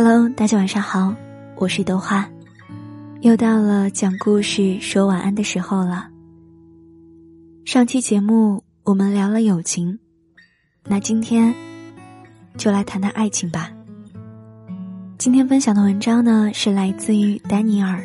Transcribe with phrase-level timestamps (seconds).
[0.00, 1.12] Hello，大家晚上好，
[1.56, 2.30] 我是豆花，
[3.20, 6.08] 又到了讲故事说晚安的时候了。
[7.64, 9.98] 上期节目我们聊了友情，
[10.84, 11.52] 那今天
[12.56, 13.72] 就来谈谈爱情吧。
[15.18, 18.00] 今天分享的文章呢是来自于丹尼尔，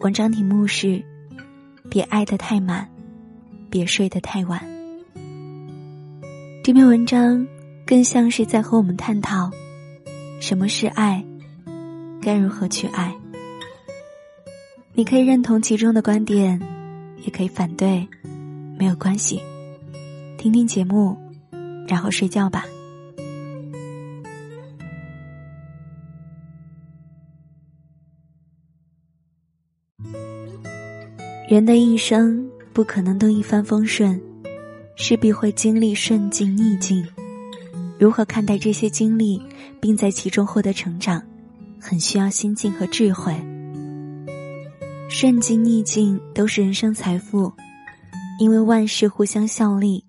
[0.00, 1.02] 文章题目是
[1.88, 2.86] “别爱得太满，
[3.70, 4.60] 别睡得太晚”。
[6.62, 7.46] 这篇文章
[7.86, 9.50] 更像是在和我们探讨。
[10.40, 11.24] 什么是爱？
[12.22, 13.14] 该如何去爱？
[14.94, 16.60] 你可以认同其中的观点，
[17.22, 18.06] 也可以反对，
[18.78, 19.40] 没有关系。
[20.38, 21.16] 听听节目，
[21.88, 22.64] 然后睡觉吧。
[31.48, 34.20] 人的一生不可能都一帆风顺，
[34.96, 37.06] 势必会经历顺境逆境。
[37.98, 39.40] 如何看待这些经历，
[39.80, 41.22] 并在其中获得成长，
[41.80, 43.34] 很需要心境和智慧。
[45.08, 47.52] 顺境逆境都是人生财富，
[48.38, 50.04] 因为万事互相效力。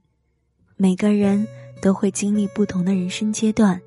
[0.75, 1.47] 每个人
[1.81, 3.79] 都会经历不同的人生阶段，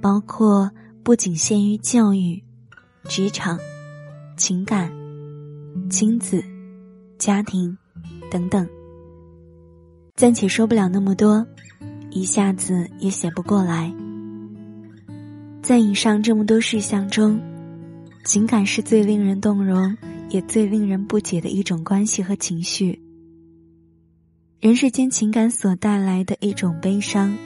[0.00, 0.70] 包括
[1.02, 2.42] 不仅限于教育、
[3.04, 3.58] 职场、
[4.36, 4.92] 情感、
[5.90, 6.44] 亲子、
[7.18, 7.76] 家庭
[8.30, 8.68] 等等。
[10.16, 11.44] 暂且说不了那么多。
[12.10, 13.92] 一下子也写不过来。
[15.62, 17.40] 在以上这么多事项中，
[18.24, 19.96] 情感是最令人动容，
[20.28, 23.00] 也最令人不解的一种关系和情绪。
[24.58, 27.36] 人世间情感所带来的一种悲伤，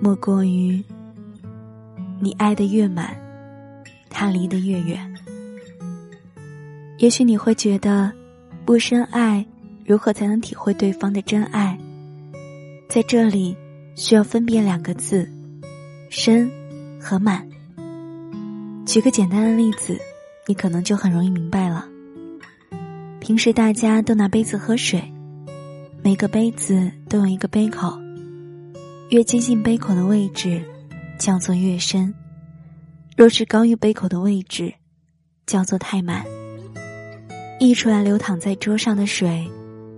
[0.00, 0.82] 莫过于
[2.20, 3.16] 你爱的越满，
[4.08, 5.14] 他离得越远。
[6.98, 8.12] 也许你会觉得，
[8.64, 9.44] 不深爱，
[9.84, 11.76] 如何才能体会对方的真爱？
[12.88, 13.56] 在这里。
[13.96, 15.28] 需要分辨两个字：
[16.10, 16.50] 深
[17.00, 17.48] 和满。
[18.84, 19.98] 举个简单的例子，
[20.46, 21.86] 你可能就很容易明白了。
[23.20, 25.02] 平时大家都拿杯子喝水，
[26.02, 27.96] 每个杯子都有一个杯口，
[29.10, 30.62] 越接近杯口的位置，
[31.18, 32.12] 叫做越深；
[33.16, 34.74] 若是高于杯口的位置，
[35.46, 36.24] 叫做太满。
[37.60, 39.48] 溢出来流淌在桌上的水，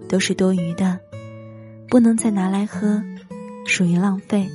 [0.06, 1.00] 都是多余的，
[1.88, 3.02] 不能再拿来喝。
[3.66, 4.48] 属于浪费。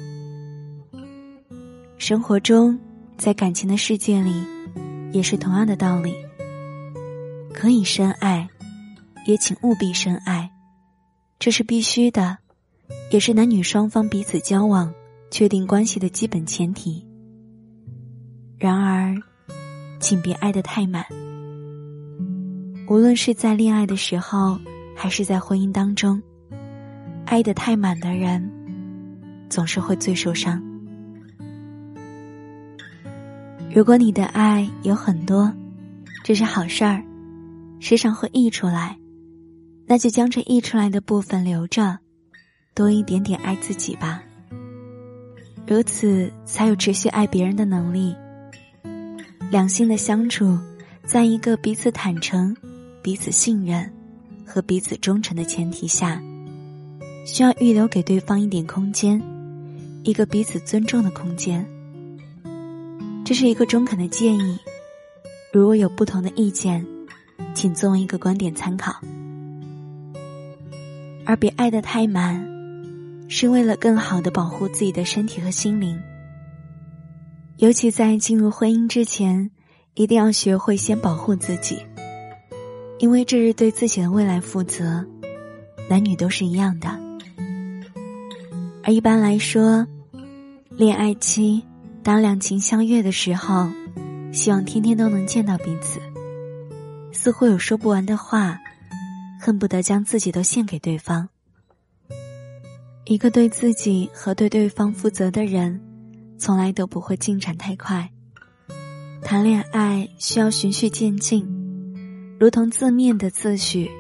[1.98, 2.80] 生活中，
[3.18, 4.44] 在感情的世界里，
[5.12, 6.16] 也是同样的道理。
[7.54, 8.50] 可以深爱，
[9.28, 10.50] 也请务必深爱，
[11.38, 12.38] 这是必须的，
[13.12, 14.92] 也是男女双方彼此交往、
[15.30, 17.06] 确定关系的基本前提。
[18.58, 19.16] 然而，
[20.00, 21.06] 请别爱得太满。
[22.88, 24.58] 无论是在恋爱的时候，
[24.96, 26.22] 还是在婚姻当中，
[27.26, 28.61] 爱得太满的人。
[29.52, 30.64] 总是会最受伤。
[33.74, 35.54] 如果你的爱有很多，
[36.24, 37.04] 这是好事儿，
[37.80, 38.98] 时常会溢出来，
[39.86, 42.00] 那就将这溢出来的部分留着，
[42.74, 44.24] 多一点点爱自己吧。
[45.68, 48.16] 如此才有持续爱别人的能力。
[49.50, 50.58] 两性的相处，
[51.06, 52.56] 在一个彼此坦诚、
[53.02, 53.92] 彼此信任
[54.46, 56.22] 和彼此忠诚的前提下，
[57.26, 59.22] 需要预留给对方一点空间。
[60.04, 61.64] 一个彼此尊重的空间，
[63.24, 64.58] 这是一个中肯的建议。
[65.54, 66.84] 如果有不同的意见，
[67.54, 68.96] 请作为一个观点参考。
[71.24, 72.44] 而别爱得太满，
[73.30, 76.02] 是为了更好的保护自己的身体和心灵。
[77.58, 79.52] 尤其在进入婚姻之前，
[79.94, 81.78] 一定要学会先保护自己，
[82.98, 85.06] 因为这是对自己的未来负责。
[85.88, 87.11] 男女都是一样的。
[88.84, 89.86] 而一般来说，
[90.72, 91.64] 恋爱期
[92.02, 93.70] 当两情相悦的时候，
[94.32, 96.00] 希望天天都能见到彼此，
[97.12, 98.60] 似乎有说不完的话，
[99.40, 101.30] 恨不得将自己都献给对方。
[103.06, 105.80] 一个对自己和对对方负责的人，
[106.38, 108.10] 从来都不会进展太快。
[109.22, 111.48] 谈恋爱需要循序渐进，
[112.40, 113.92] 如同字面的自序。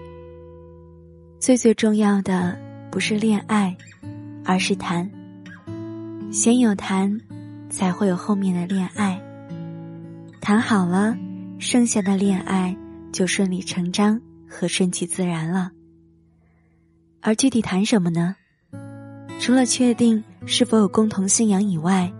[1.39, 2.57] 最最重要的
[2.89, 3.75] 不是恋爱。
[4.51, 5.09] 而是谈，
[6.30, 7.21] 先有谈，
[7.69, 9.18] 才会有后面的恋爱。
[10.42, 11.15] 谈好了，
[11.57, 12.75] 剩下的恋爱
[13.13, 14.19] 就顺理成章
[14.50, 15.71] 和顺其自然了。
[17.21, 18.36] 而具体谈什么呢？
[19.39, 22.12] 除了确定是否有共同信仰以外，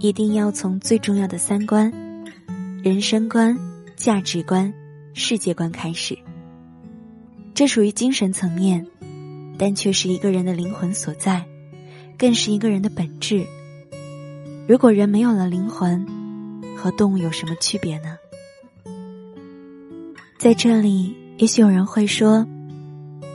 [0.00, 1.92] 一定要从最重要的三观：
[2.82, 3.54] 人生观、
[3.94, 4.72] 价值观、
[5.12, 6.18] 世界观开始。
[7.52, 8.86] 这属于精神层面。
[9.60, 11.44] 但却是一个人的灵魂所在，
[12.18, 13.46] 更是一个人的本质。
[14.66, 16.04] 如果人没有了灵魂，
[16.76, 18.18] 和动物有什么区别呢？
[20.36, 22.46] 在这里，也许有人会说：“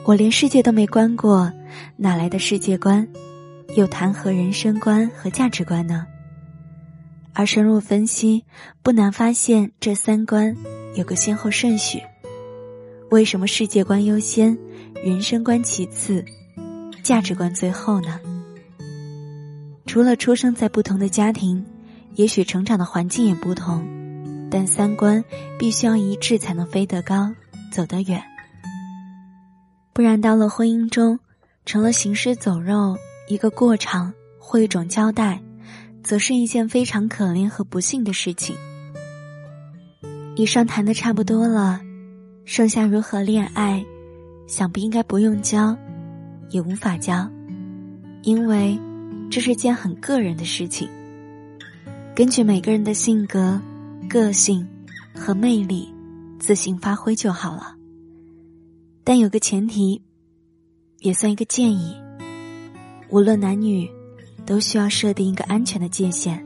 [0.06, 1.52] 我连世界都没观过，
[1.96, 3.08] 哪来的世界观？
[3.76, 6.06] 又谈何人生观和价值观呢？”
[7.34, 8.44] 而深入分析，
[8.84, 10.56] 不难发现这三观
[10.94, 12.00] 有个先后顺序。
[13.10, 14.58] 为什么世界观优先，
[15.04, 16.24] 人生观其次，
[17.02, 18.20] 价值观最后呢？
[19.86, 21.66] 除了出生在不同的家庭，
[22.16, 23.86] 也许成长的环境也不同，
[24.50, 25.24] 但三观
[25.60, 27.32] 必须要一致才能飞得高，
[27.72, 28.22] 走得远。
[29.94, 31.20] 不然到了婚姻中，
[31.66, 32.98] 成了行尸走肉，
[33.28, 35.42] 一个过场或一种交代，
[36.04, 38.56] 则是一件非常可怜和不幸的事情。
[40.36, 41.80] 以上谈的差不多了。
[42.46, 43.86] 剩下如何恋爱，
[44.48, 45.78] 想必应该不用教，
[46.50, 47.30] 也无法教，
[48.24, 48.78] 因为
[49.34, 50.88] 这是件很个人的事情。
[52.14, 53.60] 根据每个人的性格、
[54.08, 54.64] 个性
[55.12, 55.92] 和魅力，
[56.38, 57.76] 自行发挥就好了。
[59.04, 60.00] 但有个前提，
[61.00, 61.96] 也算一个建议：
[63.10, 63.90] 无论男女，
[64.46, 66.46] 都需要设定一个安全的界限，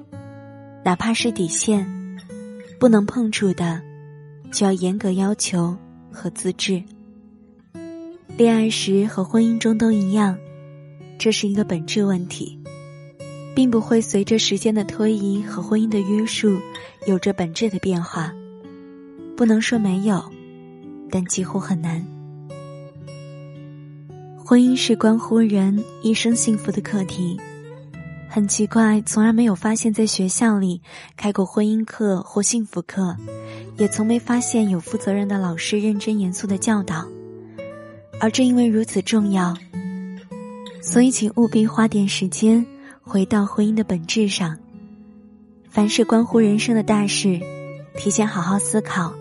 [0.86, 1.86] 哪怕是底线，
[2.80, 3.82] 不能碰触的，
[4.50, 5.78] 就要严格要求。
[6.10, 6.82] 和自制，
[8.38, 10.38] 恋爱时和婚姻中都一样，
[11.20, 12.57] 这是一个本质问题，
[13.58, 16.60] 并不会随着时间的推移和婚姻的约束
[17.08, 18.32] 有着本质的变化。
[19.36, 20.24] 不能说没有，
[21.10, 22.06] 但几乎很难。
[24.38, 27.36] 婚姻是关乎人一生幸福的课题。
[28.30, 30.80] 很奇怪，从来没有发现，在学校里
[31.16, 33.18] 开过婚姻课或幸福课，
[33.80, 37.08] 也从没发现有负责任的老师认真严肃的教导。
[38.20, 39.58] 而正因为如此重要，
[40.80, 42.64] 所以请务必花点时间
[43.08, 44.58] 回到婚姻的本质上。
[45.70, 47.40] 凡是关乎人生的大事，
[47.98, 49.14] 提前好好思考，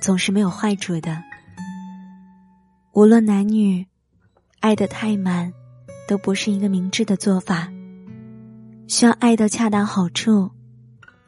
[0.00, 1.22] 总是没有坏处的。
[2.92, 3.86] 无论男女，
[4.58, 5.52] 爱得太满，
[6.08, 7.68] 都不是一个明智的做法。
[8.88, 10.50] 需要爱的恰到好处，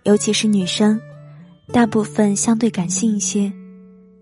[0.04, 1.00] 尤其是女生，
[1.72, 3.52] 大部分相对感性一些，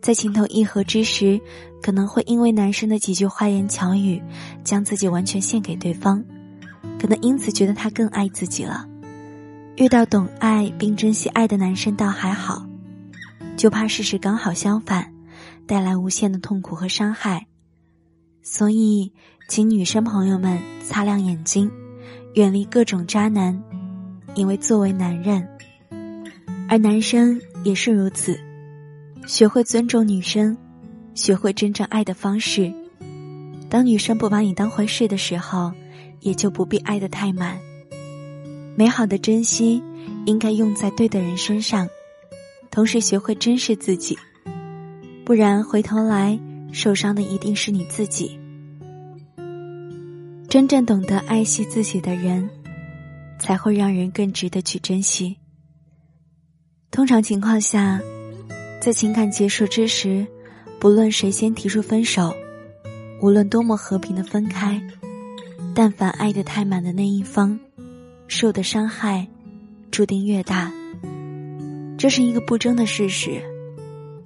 [0.02, 1.40] 在情投意合之时，
[1.81, 4.20] 可能会因为男生的几句花言巧语，
[4.64, 6.23] 将自己完全献给对方，
[6.98, 8.86] 可能因此觉得他更爱自己了。
[9.76, 12.66] 遇到懂爱并珍惜爱的男生倒还好，
[13.56, 15.12] 就怕事实刚好相反，
[15.66, 17.46] 带来无限的痛苦和伤害。
[18.42, 19.12] 所以，
[19.48, 21.70] 请女生朋友们擦亮眼睛。
[22.34, 23.60] 远离各种渣男，
[24.34, 25.48] 因为作为男人，
[26.68, 28.38] 而男生也是如此。
[29.26, 30.56] 学会尊重女生，
[31.14, 32.72] 学会真正爱的方式。
[33.68, 35.72] 当女生不把你当回事的时候，
[36.20, 37.58] 也就不必爱得太满。
[38.76, 39.82] 美好的珍惜
[40.26, 41.88] 应该用在对的人身上，
[42.70, 44.16] 同时学会珍视自己，
[45.24, 46.38] 不然回头来
[46.72, 48.38] 受伤的一定是你自己。
[50.48, 52.48] 真正懂得爱惜自己的人，
[53.38, 55.36] 才会让人更值得去珍惜。
[56.90, 58.00] 通常情况下，
[58.80, 60.26] 在情感结束之时，
[60.80, 62.34] 不论谁先提出分手，
[63.20, 64.80] 无论多么和平的分开，
[65.78, 67.56] 但凡爱得太满的那一方，
[68.26, 69.25] 受的伤害
[69.92, 70.73] 注定越大。
[71.97, 73.40] 这是一个不争的事实。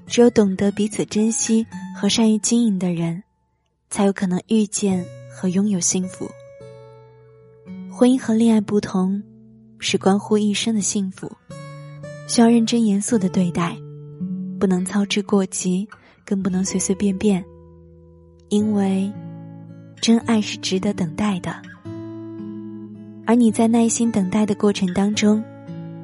[0.07, 3.23] 只有懂得彼此珍惜和善于经营的人，
[3.91, 5.05] 才有可能遇见。
[5.31, 6.27] 和拥有幸福，
[7.91, 9.23] 婚姻和恋爱不同，
[9.79, 11.31] 是关乎一生的幸福，
[12.29, 13.77] 需要认真严肃的对待，
[14.59, 15.87] 不能操之过急，
[16.25, 17.45] 更不能随随便便，
[18.49, 19.13] 因为
[20.03, 21.63] 真爱是值得等待的。
[23.25, 25.43] 而你在耐心等待的过程当中，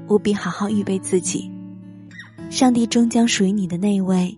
[0.09, 1.51] 务必好好预备自己，
[2.49, 4.35] 上帝终将属于你的那位，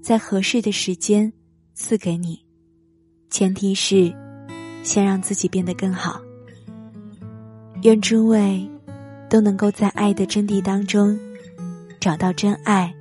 [0.00, 1.32] 在合适的时间
[1.74, 2.40] 赐给你，
[3.30, 4.12] 前提是。
[4.82, 6.20] 先让自己变得更好。
[7.84, 8.70] 愿诸位
[9.30, 11.18] 都能够在爱的真谛当中
[11.98, 12.94] 找到真爱，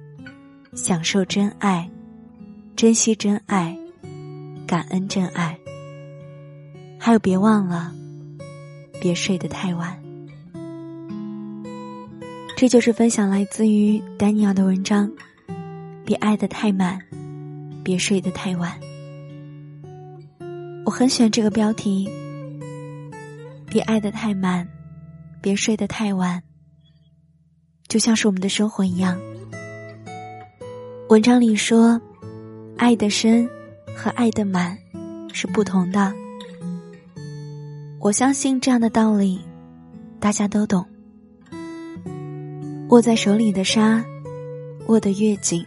[0.74, 1.91] 享受真爱，
[2.77, 3.77] 珍惜真爱，
[4.65, 5.52] 感恩真爱。
[7.05, 7.93] 还有，别忘了，
[9.01, 10.01] 别睡得太晚。
[12.55, 15.12] 这就是分享来自于丹尼尔的文章。
[16.05, 16.98] 别爱得太满，
[17.83, 18.79] 别睡得太晚。
[20.86, 22.10] 我很喜欢这个标题。
[23.67, 24.65] 别爱得太满，
[25.41, 26.41] 别睡得太晚。
[27.89, 29.19] 就像是我们的生活一样。
[31.10, 32.00] 文章里说，
[32.77, 33.45] 爱的深
[33.93, 34.77] 和爱的满
[35.33, 36.23] 是不同的。
[38.03, 39.39] 我相信这样的道理，
[40.19, 40.86] 大家都懂。
[42.89, 44.03] 握在手里的沙，
[44.88, 45.65] 握得越紧，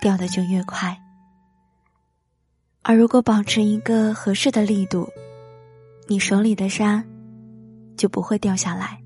[0.00, 1.00] 掉的就越快。
[2.82, 5.08] 而如果保持一个合适的力度，
[6.08, 7.04] 你手里的沙
[7.96, 9.00] 就不会掉下来。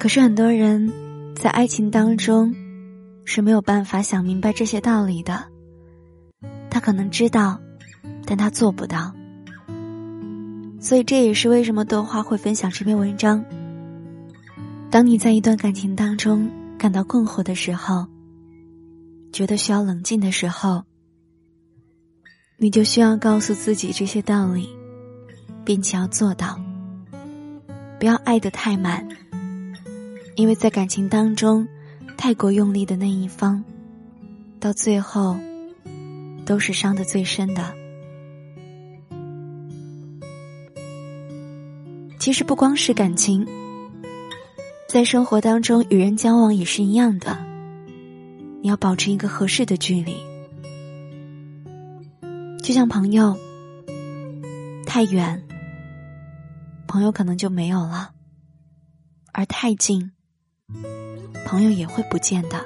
[0.00, 0.92] 可是很多人
[1.36, 2.52] 在爱情当中
[3.24, 5.44] 是没有办法想明白这些道理的。
[6.68, 7.60] 他可能知道，
[8.26, 9.14] 但他做不到。
[10.80, 13.44] 所以这也是为什么豆花会分享这篇文章。
[14.90, 18.06] 当你在一段感情当中感到困惑的时候，
[19.32, 20.82] 觉得需要冷静的时候。
[22.56, 24.68] 你就需要告诉自己这些道理，
[25.64, 26.60] 并且要做到，
[27.98, 29.08] 不要爱得太满，
[30.34, 31.66] 因为在感情当中，
[32.18, 33.64] 太过用力的那一方，
[34.58, 35.38] 到最后
[36.44, 37.79] 都是伤的最深的。
[42.20, 43.46] 其实不光是感情，
[44.86, 47.38] 在生活当中与人交往也是一样的，
[48.60, 50.14] 你要保持一个合适的距离。
[52.62, 53.34] 就像朋友，
[54.84, 55.42] 太远，
[56.86, 58.10] 朋友可能就没有了；
[59.32, 60.12] 而太近，
[61.46, 62.62] 朋友也会不见的。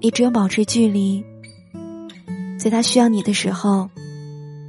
[0.00, 1.24] 你只有保持距离，
[2.60, 3.90] 在他需要你的时候，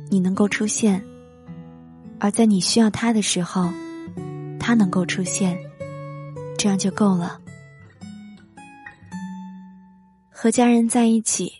[0.09, 0.99] 你能够出现；
[2.19, 3.69] 而在你需要他的时候，
[4.59, 5.57] 他能够出现，
[6.57, 7.39] 这样就够了。
[10.29, 11.51] 和家人在一起。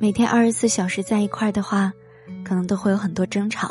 [0.00, 1.92] 每天二十四小时在一块儿的话，
[2.42, 3.68] 可能都会有很多争吵；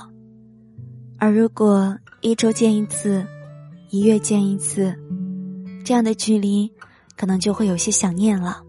[1.17, 3.25] 而如果一周见一次，
[3.89, 4.95] 一月见一次，
[5.83, 6.71] 这样的距离，
[7.17, 8.61] 可能就会有些想念了。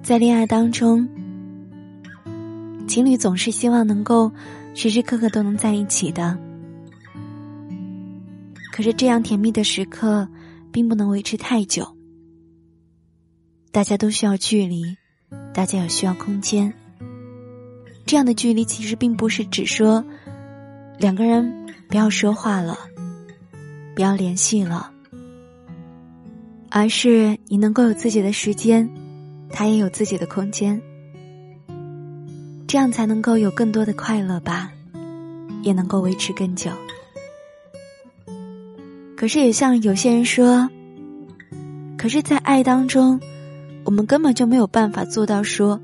[0.00, 1.08] 在恋爱当中，
[2.86, 4.30] 情侣总是希望能够
[4.80, 6.38] 时时刻刻都能在一起的，
[8.72, 10.28] 可是这样甜蜜的时刻，
[10.70, 11.96] 并不能维持太久，
[13.72, 14.96] 大家都需要距离。
[15.52, 16.72] 大家也需要空间，
[18.06, 20.04] 这样的距离其实并不是只说
[20.96, 22.78] 两个人不要说话了，
[23.96, 24.92] 不要联系了，
[26.70, 28.88] 而是你能够有自己的时间，
[29.50, 30.80] 他也有自己的空间，
[32.68, 34.70] 这样才能够有更多的快乐吧，
[35.62, 36.70] 也能够维持更久。
[39.16, 40.68] 可是也像有些人说，
[41.96, 43.18] 可是在爱当中。
[43.84, 45.80] 我们根本就没有办法做到说，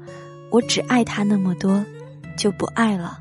[0.50, 1.82] 我只爱他那么多，
[2.36, 3.18] 就不爱了。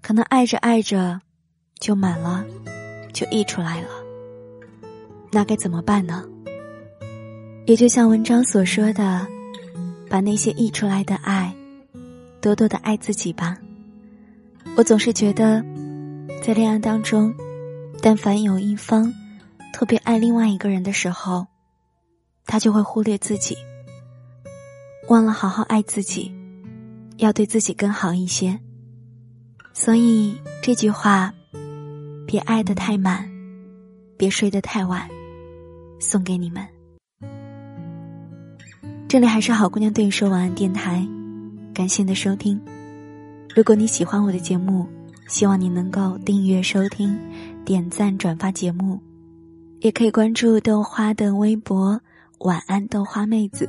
[0.00, 1.20] 可能爱着爱着，
[1.80, 2.44] 就满了，
[3.12, 3.88] 就溢出来了。
[5.32, 6.24] 那该怎么办呢？
[7.66, 9.26] 也就像文章所说的，
[10.12, 11.56] 把那些溢出来的爱，
[12.42, 13.56] 多多的爱自己吧。
[14.76, 15.64] 我总是觉得，
[16.44, 17.32] 在恋爱当中，
[18.02, 19.10] 但凡有一方
[19.72, 21.46] 特别爱另外一个人的时候。
[22.44, 23.56] 他就会忽略自己，
[25.08, 26.30] 忘了好好爱自己，
[27.16, 28.60] 要对自己更好一些。
[29.72, 31.32] 所以这句话，
[32.26, 33.30] 别爱得太满，
[34.18, 35.08] 别睡得太晚，
[36.00, 36.71] 送给你们。
[39.12, 41.06] 这里还是好姑娘对你说晚安电台，
[41.74, 42.58] 感谢你的收听。
[43.54, 44.88] 如果你喜欢我的节目，
[45.28, 47.14] 希望你能够订阅收听、
[47.62, 48.98] 点赞、转发节目，
[49.80, 52.00] 也可以关注豆花的微博。
[52.38, 53.68] 晚安，豆花妹子，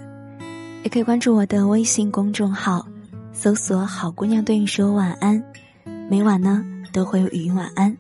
[0.86, 2.88] 也可以关注我的微信公众号，
[3.34, 5.44] 搜索“好姑娘对你说晚安”，
[6.10, 7.94] 每晚呢都会有语音晚安。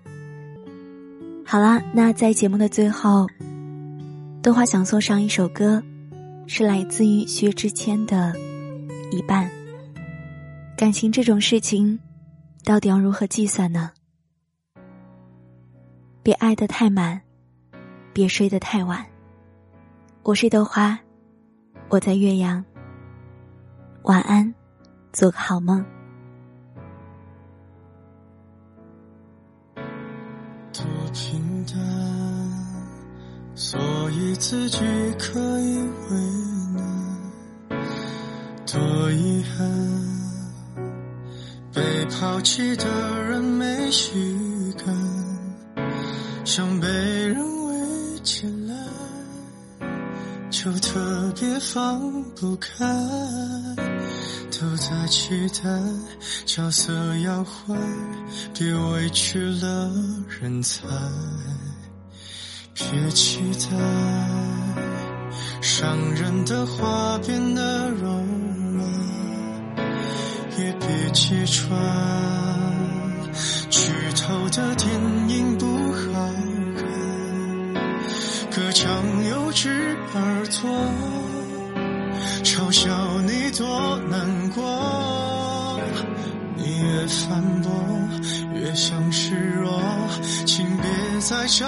[1.43, 3.27] 好啦，那在节目的最后，
[4.41, 5.83] 豆花想送上一首歌，
[6.47, 8.33] 是来自于薛之谦的
[9.11, 9.49] 《一半》。
[10.77, 11.99] 感情这种事情，
[12.63, 13.91] 到底要如何计算呢？
[16.21, 17.21] 别爱得太满，
[18.13, 19.05] 别睡得太晚。
[20.23, 20.97] 我是豆花，
[21.89, 22.63] 我在岳阳。
[24.03, 24.53] 晚安，
[25.11, 25.85] 做个好梦。
[30.71, 30.83] 多
[31.13, 31.42] 平淡，
[33.65, 33.79] 所
[34.11, 34.79] 以自己
[35.17, 36.17] 可以为
[36.75, 37.79] 难。
[38.67, 39.65] 多遗憾，
[41.71, 42.85] 被抛弃的
[43.23, 43.65] 人没
[44.13, 44.93] 预感，
[46.43, 48.75] 想被人围起来。
[50.51, 52.85] 就特别放不开，
[54.51, 55.69] 都在期待
[56.45, 57.79] 角色要换，
[58.53, 59.89] 别委屈了
[60.27, 60.85] 人才，
[62.75, 63.77] 别期待
[65.61, 68.07] 伤人的话变得柔
[68.73, 68.89] 软，
[70.57, 71.79] 也别揭穿
[73.69, 74.89] 剧透的电
[75.29, 76.33] 影不好
[76.75, 76.83] 看。
[78.49, 78.89] 隔墙
[79.29, 80.69] 有耳，朵
[82.43, 82.89] 嘲笑
[83.21, 85.79] 你多难过。
[86.55, 87.71] 你越反驳，
[88.55, 89.79] 越想示弱，
[90.45, 90.85] 请别
[91.19, 91.67] 再找。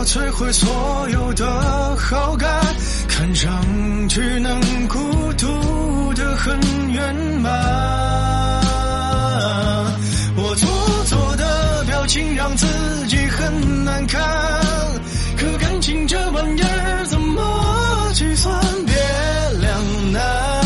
[0.00, 2.48] 要摧毁所有的好感，
[3.06, 4.98] 看上去能孤
[5.34, 6.58] 独的很
[6.90, 7.52] 圆满。
[10.36, 12.66] 我做作的表情让自
[13.08, 14.22] 己很难看，
[15.36, 18.94] 可感情这玩意儿怎么计算别
[19.60, 20.59] 两难？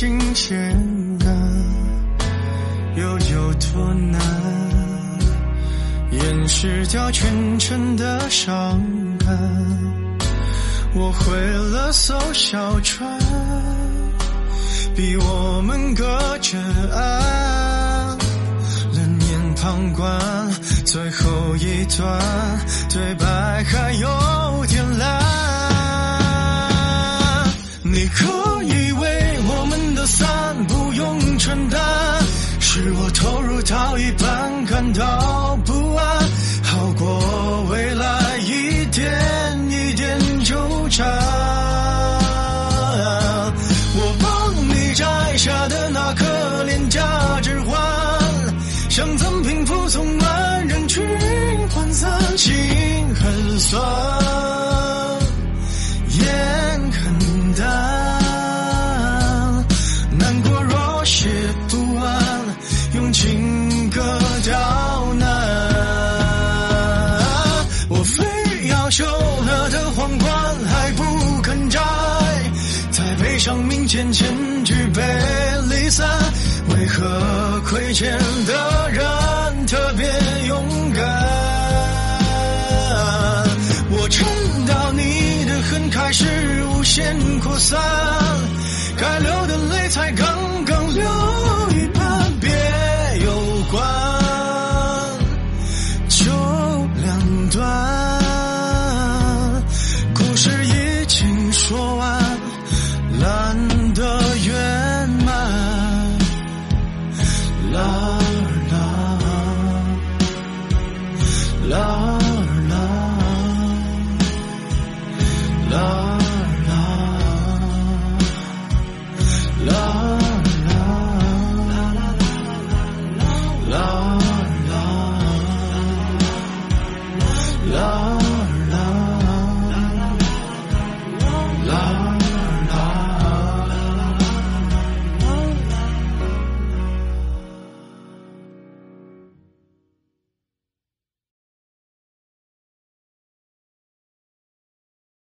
[0.00, 0.56] 新鲜
[1.18, 1.28] 感，
[2.94, 4.20] 又有多难，
[6.12, 8.80] 掩饰掉全城的伤
[9.18, 9.36] 感。
[10.94, 11.36] 我毁
[11.72, 13.18] 了艘小船，
[14.94, 16.04] 逼我们隔
[16.42, 16.56] 着
[16.94, 18.16] 岸，
[18.92, 20.16] 冷眼旁观，
[20.84, 22.22] 最后一段
[22.88, 25.26] 对白还有点烂。
[27.90, 29.07] 你可以为
[30.08, 31.78] 散不用承担，
[32.60, 36.06] 是我投入到一半感到不安，
[36.62, 40.56] 好过未来一点一点纠
[40.88, 41.06] 缠。
[43.94, 47.78] 我帮你摘下的那颗廉价指环，
[48.88, 51.04] 想赠平附送满人群
[51.68, 52.54] 涣散，心
[53.14, 54.17] 很酸。
[76.88, 80.06] 可亏欠的人特别
[80.46, 81.04] 勇敢？
[83.90, 84.26] 我撑
[84.66, 86.24] 到你的恨开始
[86.64, 87.78] 无限扩散，
[88.96, 90.26] 该流的泪才刚